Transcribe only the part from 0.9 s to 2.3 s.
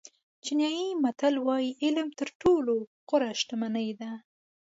متل وایي علم تر